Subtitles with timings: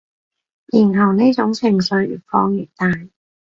[0.73, 2.87] 然後呢種情緒越放越大